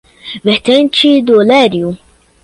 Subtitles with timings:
[0.43, 1.95] Vertente do Lério